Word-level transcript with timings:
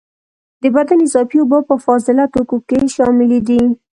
د 0.61 0.63
بدن 0.75 0.99
اضافي 1.07 1.37
اوبه 1.39 1.59
په 1.69 1.75
فاضله 1.85 2.23
توکو 2.33 2.57
کې 2.67 2.79
شاملي 2.95 3.39
دي. 3.47 3.61